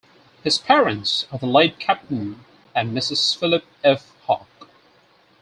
His 0.43 0.57
parents 0.57 1.27
are 1.31 1.37
the 1.37 1.45
late 1.45 1.77
Captain 1.77 2.43
and 2.75 2.97
Mrs. 2.97 3.37
Phillip 3.37 3.65
F. 3.83 4.11
Hauck. 4.25 4.67